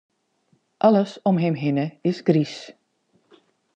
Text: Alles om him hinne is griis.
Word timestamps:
Alles 0.87 1.19
om 1.23 1.37
him 1.43 1.55
hinne 1.63 1.85
is 2.09 2.17
griis. 2.27 2.55